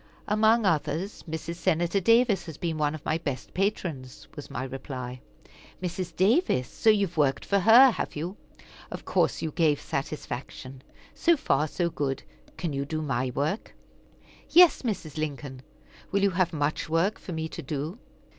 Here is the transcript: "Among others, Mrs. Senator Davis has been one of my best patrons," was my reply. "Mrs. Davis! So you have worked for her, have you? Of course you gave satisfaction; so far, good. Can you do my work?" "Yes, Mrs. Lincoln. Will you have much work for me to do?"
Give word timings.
"Among 0.27 0.65
others, 0.65 1.23
Mrs. 1.29 1.57
Senator 1.57 1.99
Davis 1.99 2.47
has 2.47 2.57
been 2.57 2.79
one 2.79 2.95
of 2.95 3.05
my 3.05 3.19
best 3.19 3.53
patrons," 3.53 4.27
was 4.35 4.49
my 4.49 4.63
reply. 4.63 5.21
"Mrs. 5.79 6.15
Davis! 6.15 6.67
So 6.67 6.89
you 6.89 7.05
have 7.05 7.17
worked 7.17 7.45
for 7.45 7.59
her, 7.59 7.91
have 7.91 8.15
you? 8.15 8.35
Of 8.89 9.05
course 9.05 9.43
you 9.43 9.51
gave 9.51 9.79
satisfaction; 9.79 10.81
so 11.13 11.37
far, 11.37 11.67
good. 11.67 12.23
Can 12.57 12.73
you 12.73 12.83
do 12.83 13.03
my 13.03 13.29
work?" 13.35 13.75
"Yes, 14.49 14.81
Mrs. 14.81 15.19
Lincoln. 15.19 15.61
Will 16.11 16.23
you 16.23 16.31
have 16.31 16.51
much 16.51 16.89
work 16.89 17.19
for 17.19 17.33
me 17.33 17.47
to 17.49 17.61
do?" 17.61 17.99